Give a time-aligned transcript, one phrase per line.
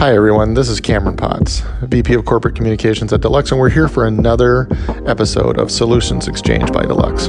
[0.00, 0.54] Hi, everyone.
[0.54, 4.66] This is Cameron Potts, VP of Corporate Communications at Deluxe, and we're here for another
[5.04, 7.26] episode of Solutions Exchange by Deluxe.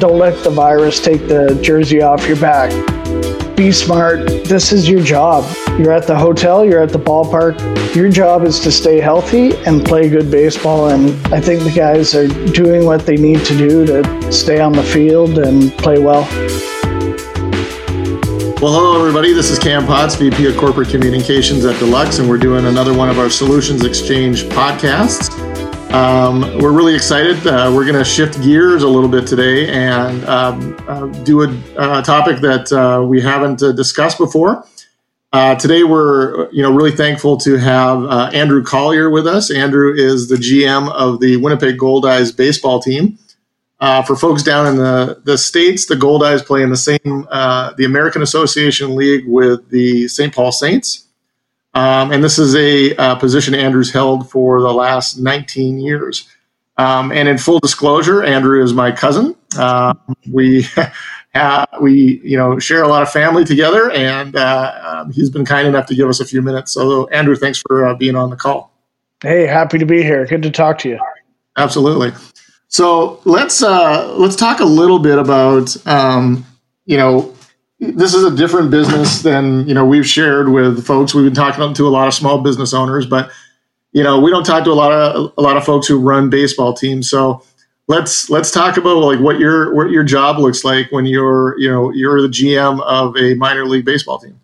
[0.00, 2.70] Don't let the virus take the jersey off your back.
[3.54, 4.26] Be smart.
[4.46, 5.44] This is your job.
[5.78, 7.94] You're at the hotel, you're at the ballpark.
[7.94, 10.88] Your job is to stay healthy and play good baseball.
[10.88, 14.72] And I think the guys are doing what they need to do to stay on
[14.72, 16.26] the field and play well.
[18.62, 19.32] Well, hello, everybody.
[19.32, 23.08] This is Cam Potts, VP of Corporate Communications at Deluxe, and we're doing another one
[23.08, 25.36] of our Solutions Exchange podcasts.
[25.92, 27.44] Um, we're really excited.
[27.44, 31.48] Uh, we're going to shift gears a little bit today and um, uh, do a,
[31.76, 34.64] a, topic that uh, we haven't uh, discussed before.
[35.32, 39.50] Uh, today, we're you know really thankful to have uh, Andrew Collier with us.
[39.50, 43.18] Andrew is the GM of the Winnipeg Goldeyes baseball team.
[43.82, 47.72] Uh, for folks down in the, the states, the Goldeyes play in the same uh,
[47.76, 50.32] the American Association League with the St.
[50.32, 51.08] Paul Saints,
[51.74, 56.28] um, and this is a uh, position Andrew's held for the last 19 years.
[56.76, 59.34] Um, and in full disclosure, Andrew is my cousin.
[59.58, 59.94] Uh,
[60.30, 60.64] we
[61.80, 65.66] we you know share a lot of family together, and uh, um, he's been kind
[65.66, 66.70] enough to give us a few minutes.
[66.70, 68.72] So, Andrew, thanks for uh, being on the call.
[69.22, 70.24] Hey, happy to be here.
[70.24, 71.00] Good to talk to you.
[71.56, 72.12] Absolutely.
[72.72, 76.46] So let's uh, let's talk a little bit about um,
[76.86, 77.34] you know
[77.78, 81.12] this is a different business than you know we've shared with folks.
[81.12, 83.30] We've been talking to a lot of small business owners, but
[83.92, 86.30] you know we don't talk to a lot of a lot of folks who run
[86.30, 87.10] baseball teams.
[87.10, 87.44] So
[87.88, 91.70] let's let's talk about like what your what your job looks like when you're you
[91.70, 94.40] know you're the GM of a minor league baseball team.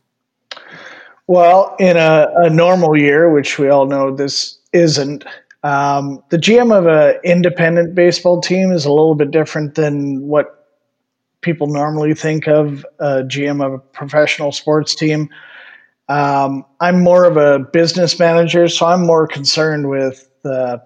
[1.28, 5.24] Well, in a, a normal year, which we all know this isn't,
[5.68, 10.66] um, the GM of an independent baseball team is a little bit different than what
[11.42, 15.28] people normally think of a GM of a professional sports team.
[16.08, 20.82] Um, I'm more of a business manager, so I'm more concerned with the,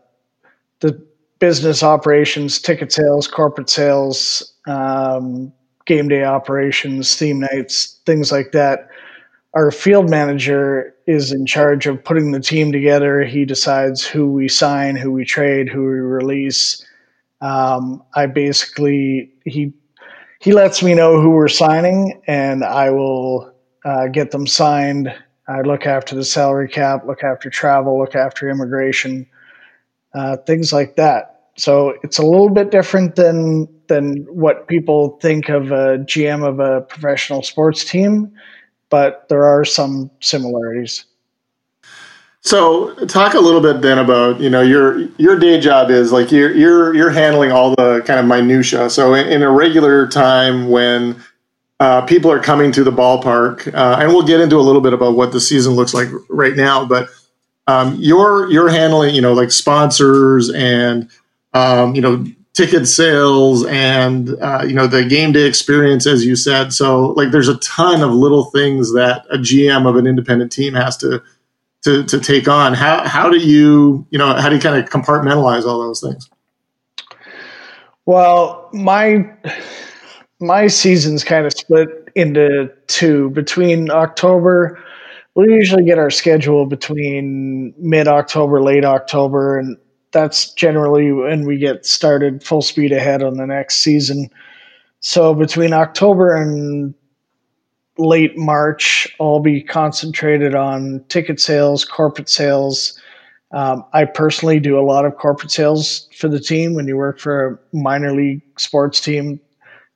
[0.81, 1.01] the
[1.39, 5.53] business operations, ticket sales, corporate sales, um,
[5.87, 8.89] game day operations, theme nights, things like that
[9.55, 13.23] our field manager is in charge of putting the team together.
[13.25, 16.85] He decides who we sign, who we trade, who we release.
[17.41, 19.73] Um, I basically he
[20.41, 23.53] he lets me know who we're signing, and I will
[23.85, 25.15] uh, get them signed.
[25.49, 29.27] I look after the salary cap, look after travel, look after immigration,
[30.15, 31.51] uh, things like that.
[31.57, 36.61] So it's a little bit different than than what people think of a GM of
[36.61, 38.33] a professional sports team
[38.93, 41.07] but there are some similarities.
[42.43, 46.31] So, talk a little bit then about you know your your day job is like
[46.31, 48.91] you're you're you're handling all the kind of minutia.
[48.91, 51.17] So, in, in a regular time when
[51.81, 54.93] uh, people are coming to the ballpark, uh, and we'll get into a little bit
[54.93, 57.09] about what the season looks like right now, but
[57.69, 61.09] um, you're you're handling you know like sponsors and
[61.55, 66.37] um, you know ticket sales and uh, you know the game day experience as you
[66.37, 66.73] said.
[66.73, 70.75] So like there's a ton of little things that a gm of an independent team
[70.75, 71.23] has to
[71.83, 72.75] to, to take on.
[72.75, 76.29] How, how do you you know how do you kind of compartmentalize all those things?
[78.05, 79.33] Well my
[80.41, 83.31] my season's kind of split into two.
[83.31, 84.79] Between october
[85.35, 89.79] we usually get our schedule between mid october late october and
[90.13, 94.29] that's generally when we get started full speed ahead on the next season.
[95.01, 96.95] So between October and
[97.99, 103.01] late March, I'll be concentrated on ticket sales, corporate sales.
[103.53, 106.75] Um, I personally do a lot of corporate sales for the team.
[106.75, 109.41] When you work for a minor league sports team,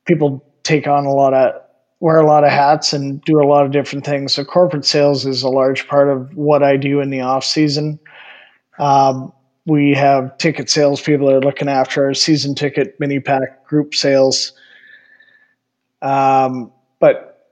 [0.07, 1.55] people take on a lot of
[2.01, 4.35] wear a lot of hats and do a lot of different things.
[4.35, 7.99] So corporate sales is a large part of what I do in the off season.
[8.79, 9.33] Um,
[9.67, 13.95] we have ticket sales people that are looking after our season ticket mini pack group
[13.95, 14.53] sales.
[16.01, 17.51] Um, but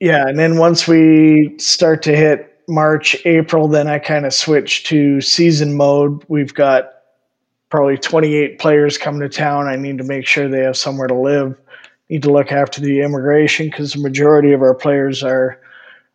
[0.00, 4.84] yeah, and then once we start to hit March, April, then I kind of switch
[4.84, 6.24] to season mode.
[6.28, 6.92] We've got
[7.68, 9.66] probably 28 players coming to town.
[9.66, 11.60] I need to make sure they have somewhere to live.
[12.08, 15.60] Need to look after the immigration because the majority of our players are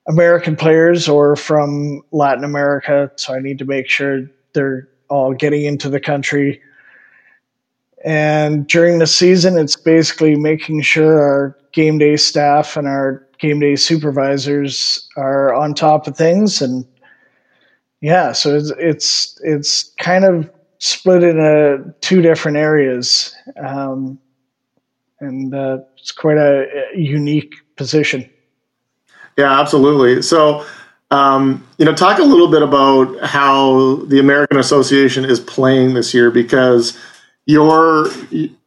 [0.07, 3.12] American players or from Latin America.
[3.15, 4.21] So I need to make sure
[4.53, 6.61] they're all getting into the country.
[8.03, 13.59] And during the season, it's basically making sure our game day staff and our game
[13.59, 16.61] day supervisors are on top of things.
[16.61, 16.85] And
[18.01, 20.49] yeah, so it's it's, it's kind of
[20.79, 24.19] split into two different areas, um,
[25.19, 28.29] and uh, it's quite a, a unique position.
[29.37, 30.21] Yeah, absolutely.
[30.21, 30.65] So,
[31.11, 36.13] um, you know, talk a little bit about how the American Association is playing this
[36.13, 36.97] year because
[37.45, 38.07] your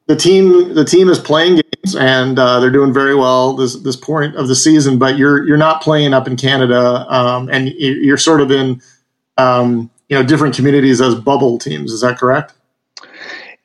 [0.08, 3.96] the team the team is playing games and uh, they're doing very well this this
[3.96, 4.99] point of the season.
[4.99, 8.81] But you're you're not playing up in Canada, um, and you're sort of in
[9.37, 11.93] um, you know different communities as bubble teams.
[11.93, 12.55] Is that correct?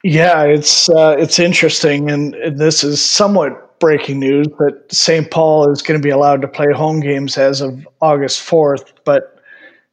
[0.03, 5.29] Yeah, it's uh, it's interesting, and this is somewhat breaking news that St.
[5.29, 8.93] Paul is going to be allowed to play home games as of August fourth.
[9.03, 9.37] But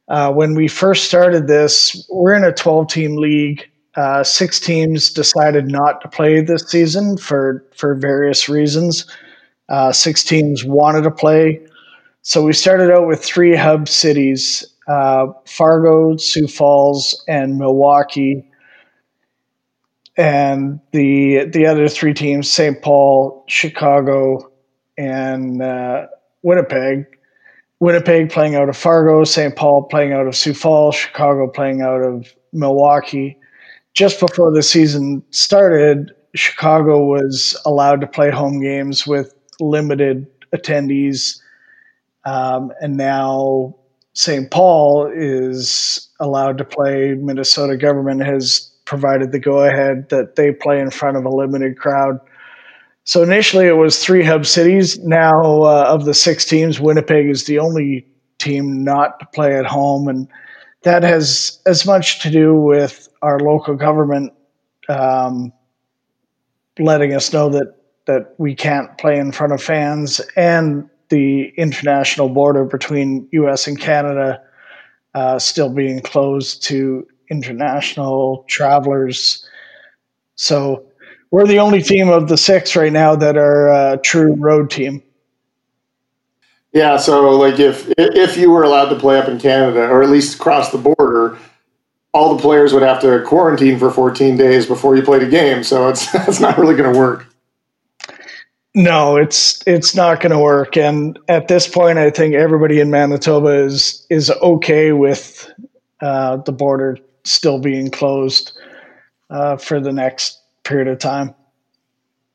[0.07, 3.69] uh, when we first started this, we're in a twelve team league.
[3.95, 9.05] Uh, six teams decided not to play this season for for various reasons.
[9.67, 11.59] Uh, six teams wanted to play,
[12.21, 18.49] so we started out with three hub cities: uh, Fargo, Sioux Falls, and Milwaukee
[20.17, 22.81] and the the other three teams, St.
[22.81, 24.51] Paul, Chicago,
[24.97, 26.07] and uh,
[26.43, 27.05] Winnipeg.
[27.79, 29.55] Winnipeg playing out of Fargo, St.
[29.55, 33.37] Paul playing out of Sioux Falls, Chicago playing out of Milwaukee.
[33.95, 41.39] Just before the season started, Chicago was allowed to play home games with limited attendees,
[42.25, 43.75] um, and now
[44.13, 44.51] St.
[44.51, 47.15] Paul is allowed to play.
[47.15, 51.77] Minnesota government has provided the go ahead that they play in front of a limited
[51.77, 52.19] crowd.
[53.03, 54.99] So initially it was three hub cities.
[54.99, 58.05] Now, uh, of the six teams, Winnipeg is the only
[58.37, 60.07] team not to play at home.
[60.07, 60.27] And
[60.83, 64.33] that has as much to do with our local government
[64.89, 65.51] um,
[66.79, 67.75] letting us know that,
[68.05, 73.79] that we can't play in front of fans and the international border between US and
[73.79, 74.41] Canada
[75.13, 79.47] uh, still being closed to international travelers.
[80.35, 80.85] So
[81.31, 85.01] we're the only team of the six right now that are a true road team.
[86.73, 90.09] Yeah, so like if if you were allowed to play up in Canada or at
[90.09, 91.37] least cross the border,
[92.13, 95.63] all the players would have to quarantine for 14 days before you played a game.
[95.63, 97.27] So it's it's not really going to work.
[98.73, 100.77] No, it's it's not going to work.
[100.77, 105.51] And at this point, I think everybody in Manitoba is is okay with
[106.01, 106.97] uh, the border
[107.31, 108.51] still being closed
[109.29, 111.33] uh, for the next period of time.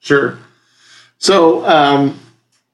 [0.01, 0.39] Sure.
[1.19, 2.19] So, um,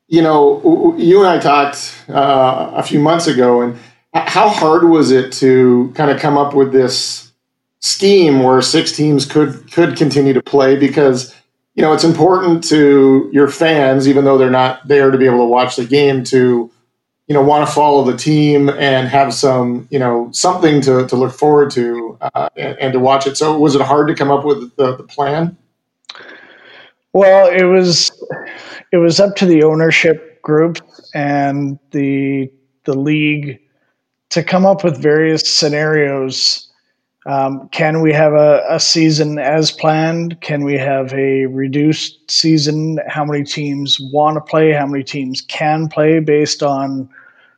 [0.09, 3.79] you know, you and I talked uh, a few months ago, and
[4.15, 7.33] how hard was it to kind of come up with this
[7.81, 10.77] scheme where six teams could could continue to play?
[10.77, 11.35] Because
[11.75, 15.39] you know it's important to your fans, even though they're not there to be able
[15.39, 16.71] to watch the game, to
[17.27, 21.17] you know want to follow the team and have some you know something to, to
[21.17, 23.37] look forward to uh, and, and, to watch it.
[23.37, 25.57] So was it hard to come up with the, the plan?
[27.13, 28.11] Well it was
[28.93, 30.79] it was up to the ownership group
[31.15, 32.51] and the
[32.85, 33.61] the league
[34.31, 36.72] to come up with various scenarios
[37.27, 40.41] um, can we have a, a season as planned?
[40.41, 42.99] Can we have a reduced season?
[43.07, 44.73] How many teams want to play?
[44.73, 47.09] How many teams can play based on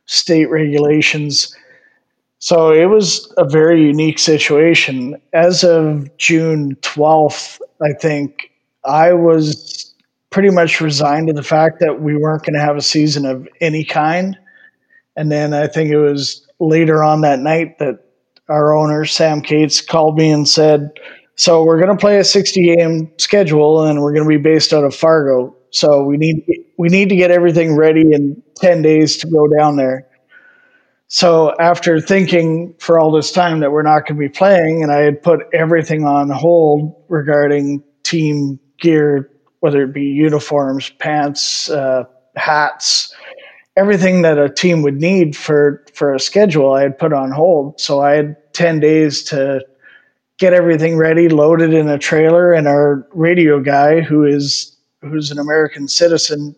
[0.05, 1.55] state regulations?
[2.37, 5.19] So it was a very unique situation.
[5.33, 8.51] As of June 12th, I think
[8.83, 9.95] I was
[10.29, 13.47] pretty much resigned to the fact that we weren't going to have a season of
[13.61, 14.37] any kind.
[15.15, 18.04] And then I think it was later on that night that
[18.49, 20.91] our owner Sam Katz called me and said,
[21.35, 24.73] "So we're going to play a 60 game schedule, and we're going to be based
[24.73, 25.55] out of Fargo.
[25.71, 26.45] So we need
[26.77, 30.07] we need to get everything ready in 10 days to go down there."
[31.07, 34.91] So after thinking for all this time that we're not going to be playing, and
[34.91, 42.05] I had put everything on hold regarding team gear, whether it be uniforms, pants, uh,
[42.35, 43.13] hats,
[43.77, 47.79] everything that a team would need for for a schedule I had put on hold.
[47.79, 49.61] So I had 10 days to
[50.37, 55.39] get everything ready, loaded in a trailer, and our radio guy who is who's an
[55.39, 56.55] American citizen,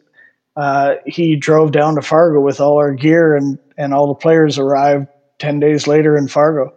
[0.56, 4.58] uh, he drove down to Fargo with all our gear and and all the players
[4.58, 5.08] arrived
[5.40, 6.74] 10 days later in Fargo.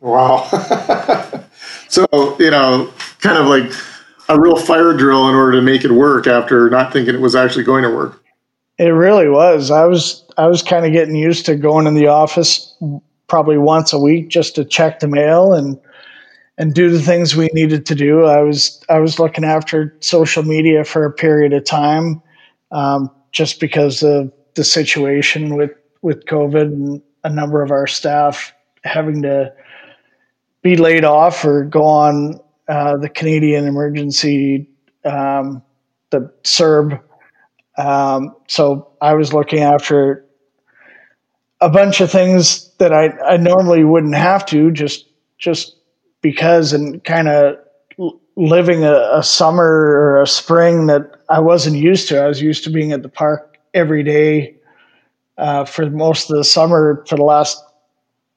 [0.00, 0.44] Wow.
[1.88, 2.06] so,
[2.38, 3.70] you know, kind of like
[4.30, 7.34] a real fire drill in order to make it work after not thinking it was
[7.34, 8.22] actually going to work.
[8.80, 9.70] It really was.
[9.70, 12.74] I was I was kind of getting used to going in the office
[13.26, 15.78] probably once a week just to check the mail and
[16.56, 18.24] and do the things we needed to do.
[18.24, 22.22] I was I was looking after social media for a period of time,
[22.70, 28.50] um, just because of the situation with with COVID and a number of our staff
[28.84, 29.52] having to
[30.62, 34.70] be laid off or go on uh, the Canadian emergency,
[35.04, 35.62] um,
[36.08, 36.98] the CERB
[37.80, 40.24] Um, so I was looking after
[41.60, 45.06] a bunch of things that I, I normally wouldn't have to just
[45.38, 45.76] just
[46.22, 47.56] because and kind of
[48.36, 52.22] living a, a, summer or a spring that I wasn't used to.
[52.22, 54.54] I was used to being at the park every day
[55.38, 57.62] uh, for most of the summer for the last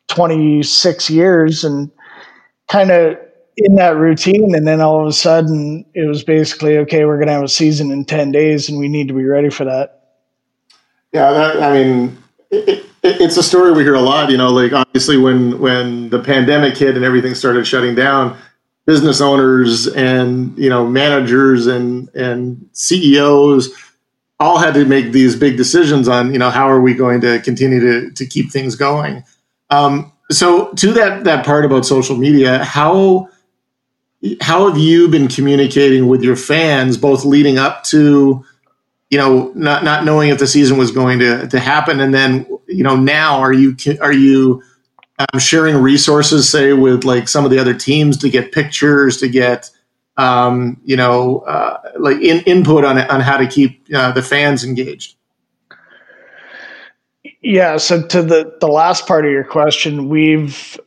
[0.08, 1.92] 26 years and
[2.70, 3.18] kind of
[3.58, 4.56] in that routine.
[4.56, 7.50] And then all of a sudden it was basically, okay, we're going to have a
[7.50, 10.00] season in 10 days and we need to be ready for that.
[11.12, 12.18] Yeah, that, I mean,
[12.50, 16.10] it, it, it's a story we hear a lot, you know, like obviously when, when
[16.10, 18.38] the pandemic hit and everything started shutting down,
[18.86, 23.70] business owners and, you know, managers and, and CEOs
[24.40, 27.40] all had to make these big decisions on, you know, how are we going to
[27.42, 29.24] continue to, to keep things going?
[29.70, 33.30] Um, so to that that part about social media, how
[34.42, 38.44] how have you been communicating with your fans, both leading up to,
[39.10, 42.46] you know, not not knowing if the season was going to to happen, and then
[42.68, 44.64] you know now are you are you
[45.20, 49.28] um, sharing resources, say with like some of the other teams to get pictures, to
[49.28, 49.70] get
[50.18, 54.64] um, you know, uh, like in, input on on how to keep uh, the fans
[54.64, 55.16] engaged.
[57.42, 57.78] Yeah.
[57.78, 60.80] So to the the last part of your question, we've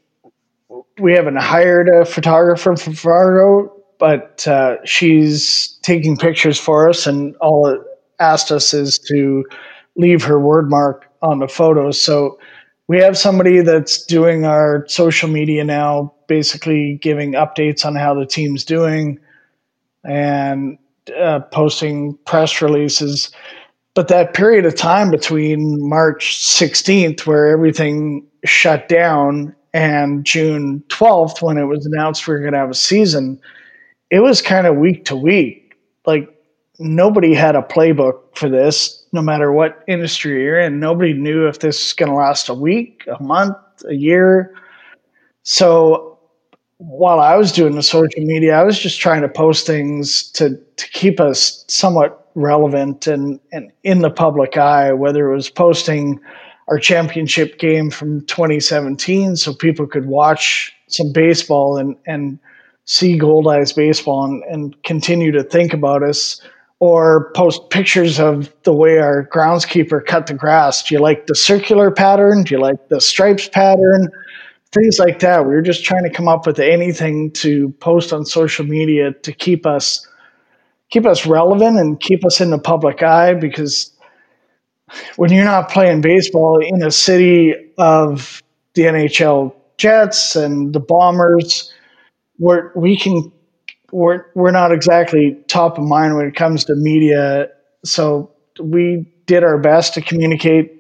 [0.99, 7.37] we haven't hired a photographer for Fargo, but uh, she's taking pictures for us, and
[7.37, 7.81] all it
[8.19, 9.45] asked us is to
[9.97, 12.01] leave her word mark on the photos.
[12.01, 12.39] So
[12.89, 18.27] we have somebody that's doing our social media now, basically giving updates on how the
[18.27, 19.19] team's doing
[20.05, 20.79] and
[21.19, 23.31] uh, posting press releases.
[23.95, 31.43] But that period of time between March 16th, where everything shut down, and June 12th,
[31.43, 33.39] when it was announced we were going to have a season,
[34.11, 35.77] it was kind of week to week.
[36.07, 36.35] Like
[36.79, 40.81] nobody had a playbook for this, no matter what industry you're in.
[40.81, 43.55] Nobody knew if this was going to last a week, a month,
[43.87, 44.55] a year.
[45.43, 46.21] So
[46.79, 50.57] while I was doing the social media, I was just trying to post things to
[50.57, 54.95] to keep us somewhat relevant and and in the public eye.
[54.95, 56.19] Whether it was posting
[56.69, 62.39] our championship game from 2017, so people could watch some baseball and and
[62.85, 66.41] see Goldeyes baseball and, and continue to think about us,
[66.79, 70.83] or post pictures of the way our groundskeeper cut the grass.
[70.83, 72.45] Do you like the circular pattern?
[72.45, 74.09] Do you like the stripes pattern?
[74.73, 75.47] things like that.
[75.47, 79.33] We were just trying to come up with anything to post on social media to
[79.33, 80.07] keep us
[80.91, 83.91] keep us relevant and keep us in the public eye because
[85.17, 88.43] when you're not playing baseball in a city of
[88.75, 91.73] the NHL Jets and the Bombers,
[92.39, 93.33] we're, we can
[93.93, 97.49] we're we're not exactly top of mind when it comes to media.
[97.85, 100.73] So we did our best to communicate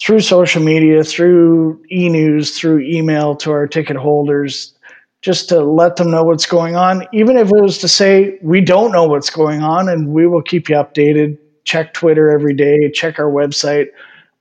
[0.00, 4.74] through social media, through e news, through email to our ticket holders,
[5.22, 7.06] just to let them know what's going on.
[7.12, 10.42] Even if it was to say, we don't know what's going on and we will
[10.42, 11.38] keep you updated.
[11.68, 13.88] Check Twitter every day, check our website.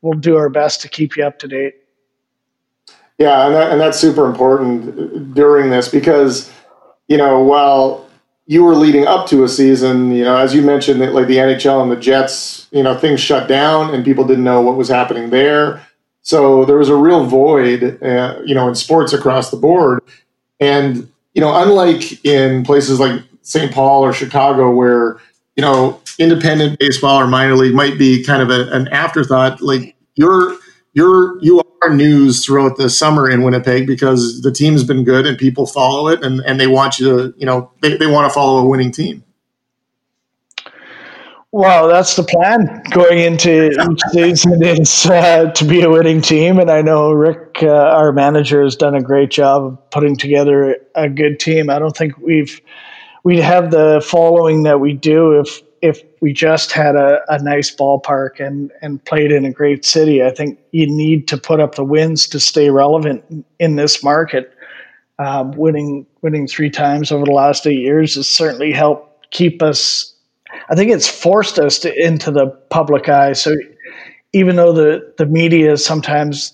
[0.01, 1.75] We'll do our best to keep you up to date.
[3.17, 6.49] Yeah, and, that, and that's super important during this because,
[7.09, 8.07] you know, while
[8.45, 11.35] you were leading up to a season, you know, as you mentioned, that like the
[11.35, 14.87] NHL and the Jets, you know, things shut down and people didn't know what was
[14.87, 15.85] happening there.
[16.21, 19.99] So there was a real void, uh, you know, in sports across the board.
[20.61, 23.73] And, you know, unlike in places like St.
[23.73, 25.19] Paul or Chicago, where,
[25.57, 29.95] you know, independent baseball or minor league might be kind of a, an afterthought, like
[30.15, 30.55] you're,
[30.93, 35.37] you're, you are news throughout the summer in Winnipeg because the team's been good and
[35.37, 38.33] people follow it and, and they want you to, you know, they, they want to
[38.33, 39.23] follow a winning team.
[41.51, 46.59] Well, that's the plan going into each season is uh, to be a winning team,
[46.59, 50.75] and I know Rick, uh, our manager, has done a great job of putting together
[50.93, 51.69] a good team.
[51.69, 52.61] I don't think we've
[53.27, 57.75] we'd have the following that we do if if we just had a, a nice
[57.75, 60.23] ballpark and, and played in a great city.
[60.23, 64.53] I think you need to put up the wins to stay relevant in this market.
[65.19, 70.15] Um, winning winning three times over the last eight years has certainly helped keep us.
[70.69, 73.33] I think it's forced us to, into the public eye.
[73.33, 73.57] So
[74.31, 76.53] even though the the media sometimes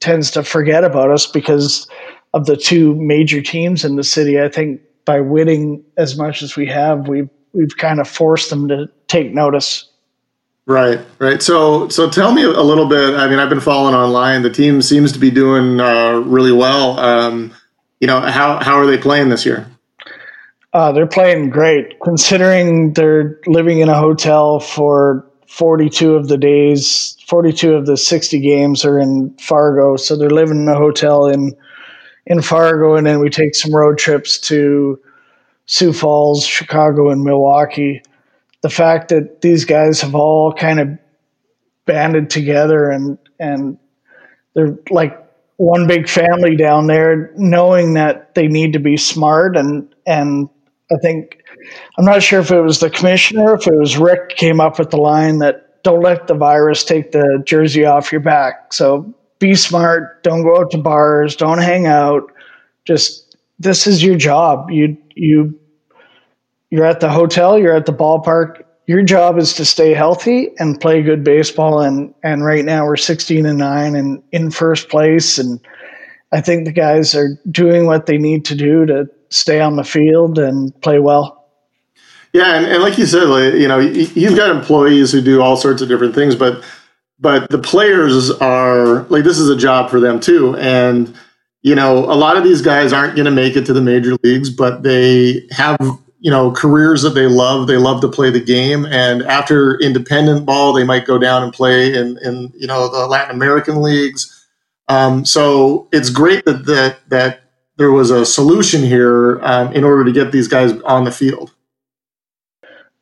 [0.00, 1.86] tends to forget about us because
[2.34, 6.56] of the two major teams in the city, I think by winning as much as
[6.56, 9.88] we have, we've we've kind of forced them to take notice.
[10.64, 11.42] Right, right.
[11.42, 13.16] So, so tell me a little bit.
[13.16, 14.42] I mean, I've been following online.
[14.42, 17.00] The team seems to be doing uh, really well.
[17.00, 17.52] Um,
[18.00, 19.66] you know, how how are they playing this year?
[20.72, 27.18] Uh, they're playing great, considering they're living in a hotel for 42 of the days,
[27.26, 29.96] 42 of the 60 games are in Fargo.
[29.96, 31.54] So they're living in a hotel in
[32.26, 35.00] in Fargo, and then we take some road trips to
[35.66, 38.02] Sioux Falls, Chicago, and Milwaukee.
[38.62, 40.98] The fact that these guys have all kind of
[41.84, 43.76] banded together and and
[44.54, 45.18] they're like
[45.56, 50.48] one big family down there, knowing that they need to be smart and and
[50.92, 51.42] I think
[51.98, 54.90] I'm not sure if it was the commissioner, if it was Rick came up with
[54.90, 58.72] the line that don't let the virus take the jersey off your back.
[58.72, 62.30] So be smart, don't go out to bars, don't hang out.
[62.84, 64.70] Just this is your job.
[64.70, 65.58] You you
[66.70, 68.62] you're at the hotel, you're at the ballpark.
[68.86, 72.96] Your job is to stay healthy and play good baseball and and right now we're
[72.96, 75.60] 16 and 9 and in first place and
[76.30, 79.84] I think the guys are doing what they need to do to stay on the
[79.84, 81.46] field and play well.
[82.32, 83.24] Yeah, and, and like you said,
[83.60, 86.64] you know, you've got employees who do all sorts of different things, but
[87.22, 91.16] but the players are like this is a job for them too, and
[91.62, 94.16] you know, a lot of these guys aren't going to make it to the major
[94.24, 95.78] leagues, but they have
[96.18, 97.68] you know careers that they love.
[97.68, 101.52] They love to play the game, and after independent ball, they might go down and
[101.52, 104.46] play in in you know the Latin American leagues.
[104.88, 107.42] Um, so it's great that that that
[107.78, 111.54] there was a solution here um, in order to get these guys on the field.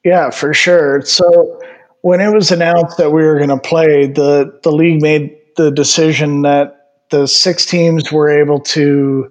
[0.05, 1.01] Yeah, for sure.
[1.03, 1.61] So
[2.03, 5.71] when it was announced that we were going to play, the the league made the
[5.71, 9.31] decision that the six teams were able to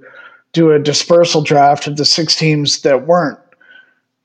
[0.51, 3.39] do a dispersal draft of the six teams that weren't.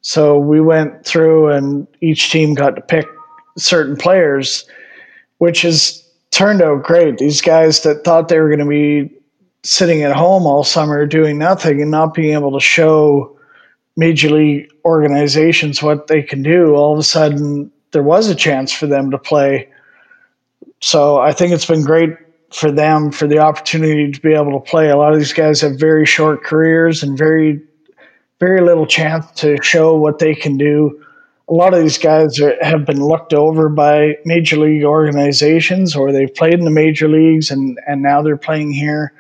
[0.01, 3.07] So we went through and each team got to pick
[3.57, 4.67] certain players,
[5.39, 7.19] which has turned out great.
[7.19, 9.11] These guys that thought they were going to be
[9.63, 13.39] sitting at home all summer doing nothing and not being able to show
[13.97, 18.73] major league organizations what they can do, all of a sudden there was a chance
[18.73, 19.71] for them to play.
[20.81, 22.11] So I think it's been great
[22.53, 24.91] for them for the opportunity to be able to play.
[24.91, 27.63] A lot of these guys have very short careers and very,
[28.41, 31.01] very little chance to show what they can do.
[31.49, 36.13] A lot of these guys are, have been looked over by major league organizations or
[36.13, 39.13] they've played in the major leagues and, and now they're playing here.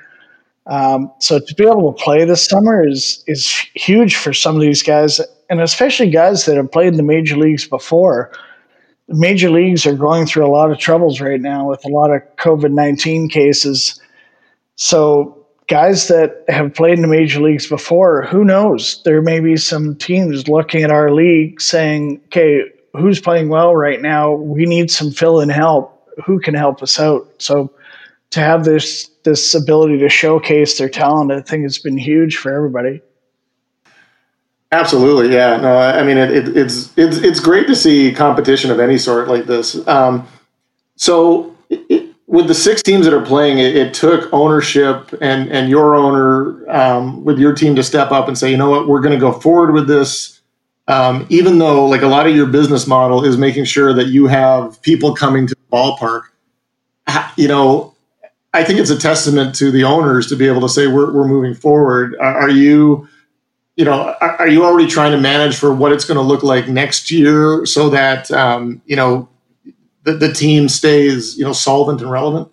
[0.67, 4.63] Um, so to be able to play this summer is is huge for some of
[4.63, 5.21] these guys,
[5.51, 8.33] and especially guys that have played in the major leagues before.
[9.09, 12.23] Major leagues are going through a lot of troubles right now with a lot of
[12.37, 14.01] COVID nineteen cases.
[14.77, 19.03] So guys that have played in the major leagues before, who knows?
[19.05, 22.63] There may be some teams looking at our league saying, "Okay,
[22.95, 24.33] who's playing well right now?
[24.33, 26.09] We need some fill in help.
[26.25, 27.71] Who can help us out?" So
[28.31, 32.55] to have this this ability to showcase their talent, I think it's been huge for
[32.55, 33.01] everybody.
[34.73, 35.57] Absolutely, yeah.
[35.57, 39.29] No, I mean it, it, it's it's it's great to see competition of any sort
[39.29, 39.87] like this.
[39.87, 40.27] Um,
[40.97, 45.95] so it, with the six teams that are playing, it, took ownership and and your
[45.95, 49.15] owner um, with your team to step up and say, you know what, we're going
[49.15, 50.41] to go forward with this.
[50.89, 54.27] Um, even though like a lot of your business model is making sure that you
[54.27, 56.23] have people coming to the ballpark,
[57.37, 57.95] you know,
[58.53, 61.29] I think it's a testament to the owners to be able to say we're we're
[61.29, 62.17] moving forward.
[62.21, 63.09] Are you,
[63.77, 66.69] you know, are you already trying to manage for what it's going to look like
[66.69, 69.29] next year so that um, you know
[70.05, 72.49] the, the team stays you know solvent and relevant?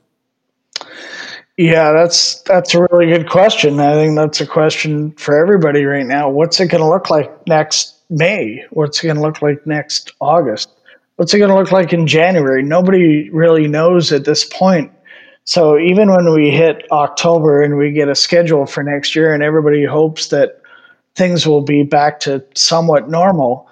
[1.57, 3.79] Yeah, that's that's a really good question.
[3.79, 6.29] I think that's a question for everybody right now.
[6.29, 8.65] What's it going to look like next May?
[8.71, 10.71] What's it going to look like next August?
[11.17, 12.63] What's it going to look like in January?
[12.63, 14.91] Nobody really knows at this point
[15.43, 19.41] so even when we hit October and we get a schedule for next year, and
[19.41, 20.60] everybody hopes that
[21.15, 23.69] things will be back to somewhat normal,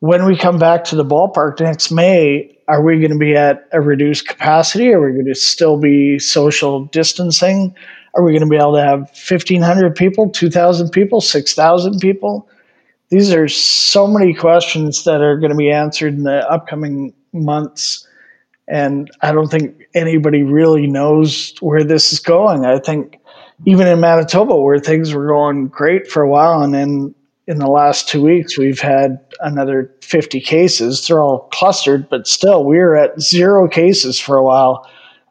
[0.00, 3.68] when we come back to the ballpark next May, are we going to be at
[3.72, 4.92] a reduced capacity?
[4.92, 7.74] Are we going to still be social distancing?
[8.14, 12.48] Are we going to be able to have 1,500 people, 2,000 people, 6,000 people?
[13.08, 18.06] These are so many questions that are going to be answered in the upcoming months
[18.68, 22.64] and I don't think anybody really knows where this is going.
[22.64, 23.20] I think
[23.64, 27.14] even in Manitoba, where things were going great for a while, and then
[27.46, 31.06] in the last two weeks, we've had another 50 cases.
[31.06, 34.88] They're all clustered, but still, we were at zero cases for a while.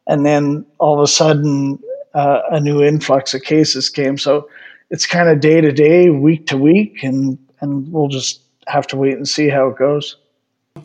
[0.07, 1.79] And then all of a sudden,
[2.13, 4.17] uh, a new influx of cases came.
[4.17, 4.49] So
[4.89, 8.97] it's kind of day to day, week to week, and, and we'll just have to
[8.97, 10.15] wait and see how it goes.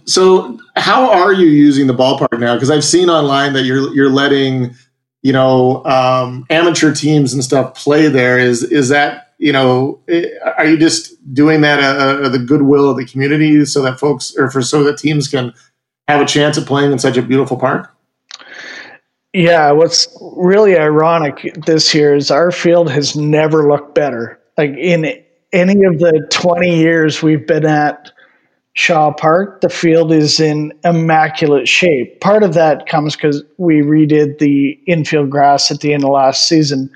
[0.05, 2.55] So, how are you using the ballpark now?
[2.55, 4.75] Because I've seen online that you're you're letting
[5.23, 8.39] you know um, amateur teams and stuff play there.
[8.39, 10.01] Is is that you know
[10.57, 13.99] are you just doing that at, uh, uh, the goodwill of the community so that
[13.99, 15.53] folks or for so that teams can
[16.09, 17.95] have a chance at playing in such a beautiful park?
[19.33, 24.41] Yeah, what's really ironic this year is our field has never looked better.
[24.59, 28.11] Like in any of the 20 years we've been at
[28.75, 32.21] Shaw Park, the field is in immaculate shape.
[32.21, 36.49] Part of that comes because we redid the infield grass at the end of last
[36.49, 36.91] season.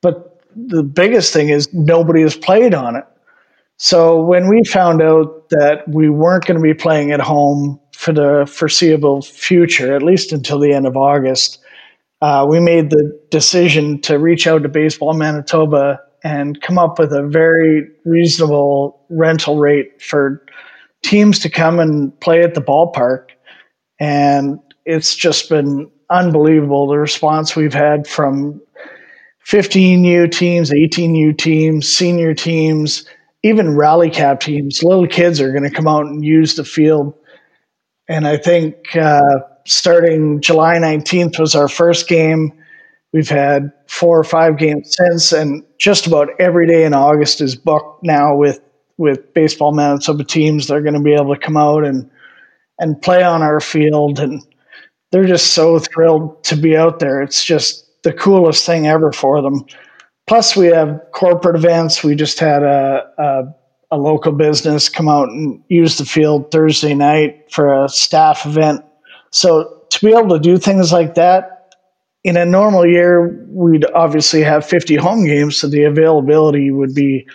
[0.00, 3.04] But the biggest thing is nobody has played on it.
[3.78, 8.12] So when we found out that we weren't going to be playing at home for
[8.12, 11.58] the foreseeable future, at least until the end of August,
[12.20, 17.12] uh, we made the decision to reach out to Baseball Manitoba and come up with
[17.12, 20.44] a very reasonable rental rate for
[21.02, 23.30] teams to come and play at the ballpark.
[24.00, 28.60] And it's just been unbelievable the response we've had from
[29.46, 33.06] 15U teams, 18U teams, senior teams,
[33.42, 34.82] even rally cap teams.
[34.82, 37.14] Little kids are going to come out and use the field.
[38.08, 39.22] And I think uh,
[39.66, 42.52] starting July 19th was our first game.
[43.12, 47.54] We've had four or five games since, and just about every day in August is
[47.54, 48.60] booked now with
[49.02, 50.66] with baseball Manitoba teams.
[50.66, 52.10] They're going to be able to come out and
[52.78, 54.42] and play on our field, and
[55.10, 57.20] they're just so thrilled to be out there.
[57.20, 59.64] It's just the coolest thing ever for them.
[60.26, 62.02] Plus, we have corporate events.
[62.02, 63.42] We just had a, a
[63.92, 68.82] a local business come out and use the field Thursday night for a staff event.
[69.30, 71.74] So to be able to do things like that
[72.24, 77.26] in a normal year, we'd obviously have 50 home games, so the availability would be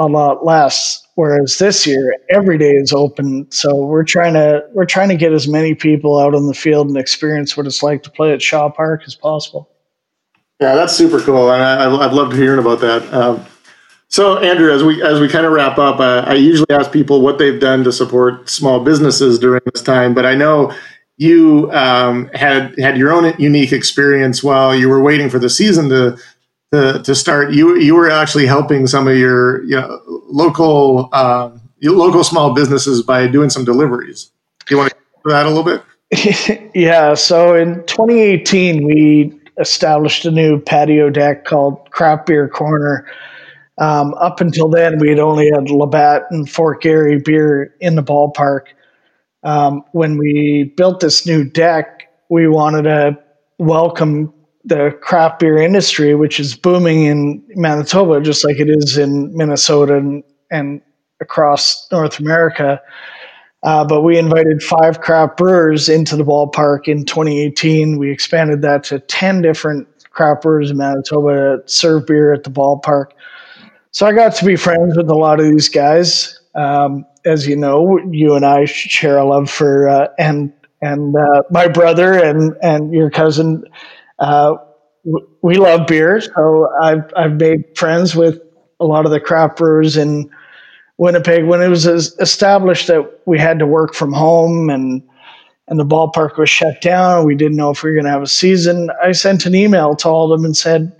[0.00, 1.06] a lot less.
[1.14, 5.32] Whereas this year, every day is open, so we're trying to we're trying to get
[5.32, 8.40] as many people out on the field and experience what it's like to play at
[8.40, 9.68] Shaw Park as possible.
[10.58, 13.12] Yeah, that's super cool, and I, I've loved hearing about that.
[13.12, 13.44] Um,
[14.08, 17.36] so, Andrew, as we as we kind of wrap up, I usually ask people what
[17.36, 20.14] they've done to support small businesses during this time.
[20.14, 20.74] But I know
[21.18, 25.90] you um, had had your own unique experience while you were waiting for the season
[25.90, 26.16] to
[26.72, 27.52] to, to start.
[27.52, 31.50] You you were actually helping some of your you know, local uh,
[31.82, 34.30] local small businesses by doing some deliveries.
[34.66, 34.96] Do you want to
[35.30, 35.82] that a little bit?
[36.74, 37.14] yeah.
[37.14, 43.06] So in 2018, we established a new patio deck called Craft Beer Corner
[43.80, 48.02] um, up until then, we had only had Labatt and Fort Garry beer in the
[48.02, 48.66] ballpark.
[49.42, 53.18] Um, when we built this new deck, we wanted to
[53.58, 59.34] welcome the craft beer industry, which is booming in Manitoba, just like it is in
[59.36, 60.82] Minnesota and, and
[61.20, 62.80] across North America.
[63.62, 67.98] Uh, but we invited five craft brewers into the ballpark in 2018.
[67.98, 72.50] We expanded that to 10 different craft brewers in Manitoba to serve beer at the
[72.50, 73.12] ballpark.
[73.92, 76.40] So I got to be friends with a lot of these guys.
[76.54, 81.42] Um, as you know, you and I share a love for uh, and and uh,
[81.50, 83.64] my brother and and your cousin.
[84.20, 84.56] Uh,
[85.42, 88.38] we love beer, so I've I've made friends with
[88.78, 90.30] a lot of the craft brewers in
[90.98, 91.46] Winnipeg.
[91.46, 95.02] When it was established that we had to work from home and
[95.68, 98.22] and the ballpark was shut down, we didn't know if we were going to have
[98.22, 98.90] a season.
[99.02, 100.92] I sent an email to all of them and said,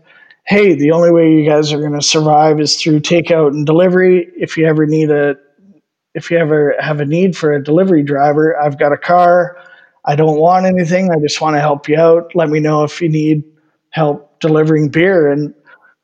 [0.47, 4.29] hey, the only way you guys are going to survive is through takeout and delivery.
[4.37, 5.35] If you ever need a,
[6.15, 9.57] if you ever have a need for a delivery driver, I've got a car.
[10.05, 11.11] I don't want anything.
[11.11, 12.35] I just want to help you out.
[12.35, 13.45] Let me know if you need
[13.91, 15.31] help delivering beer.
[15.31, 15.55] And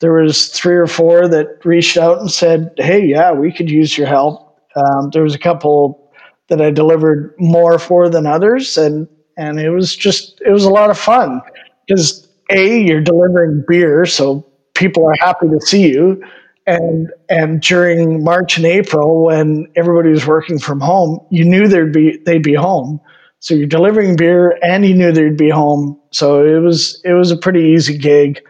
[0.00, 3.96] there was three or four that reached out and said, "Hey, yeah, we could use
[3.96, 6.10] your help." Um, there was a couple
[6.48, 10.70] that I delivered more for than others, and and it was just it was a
[10.70, 11.40] lot of fun
[11.86, 16.22] because a you're delivering beer, so people are happy to see you.
[16.66, 21.92] And and during March and April, when everybody was working from home, you knew there'd
[21.92, 23.00] be they'd be home.
[23.40, 26.00] So you're delivering beer, and you knew they'd be home.
[26.12, 28.40] So it was it was a pretty easy gig.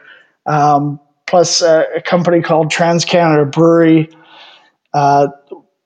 [0.47, 4.09] Um, plus, uh, a company called Trans Canada Brewery.
[4.95, 5.29] Uh,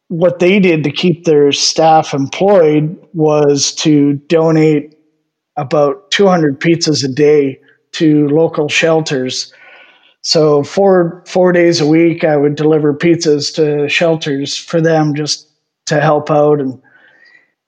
[0.08, 4.94] what they did to keep their staff employed was to donate
[5.56, 7.60] about 200 pizzas a day
[7.92, 9.52] to local shelters.
[10.22, 15.48] So four four days a week, I would deliver pizzas to shelters for them just
[15.86, 16.80] to help out, and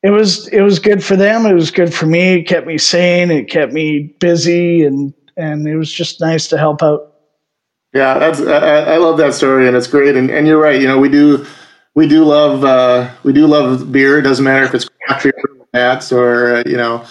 [0.03, 1.47] it was it was good for them.
[1.47, 2.35] It was good for me.
[2.35, 3.31] It kept me sane.
[3.31, 7.15] It kept me busy, and and it was just nice to help out.
[7.95, 10.17] Yeah, that's I, I love that story, and it's great.
[10.17, 10.81] And and you're right.
[10.81, 11.47] You know, we do
[11.95, 14.19] we do love uh, we do love beer.
[14.19, 15.35] It doesn't matter if it's craft beer,
[15.73, 17.05] Mats, or uh, you know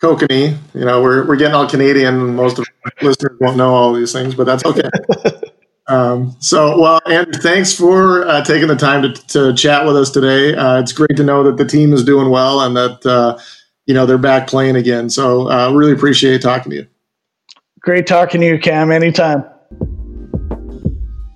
[0.00, 0.56] kokanee.
[0.74, 2.36] You know, we're we're getting all Canadian.
[2.36, 4.88] Most of my listeners won't know all these things, but that's okay.
[5.90, 10.10] um, so, well, Andrew, thanks for uh, taking the time to, to chat with us
[10.10, 10.54] today.
[10.54, 13.36] Uh, it's great to know that the team is doing well and that uh,
[13.86, 15.10] you know they're back playing again.
[15.10, 16.86] So uh, really appreciate talking to you.
[17.80, 18.92] Great talking to you, Cam.
[18.92, 19.44] Anytime.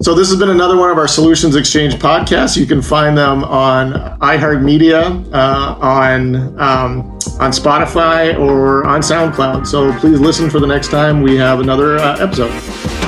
[0.02, 2.56] So this has been another one of our Solutions Exchange podcasts.
[2.56, 9.66] You can find them on iHeartMedia, uh, on um, on Spotify, or on SoundCloud.
[9.66, 13.03] So please listen for the next time we have another uh, episode.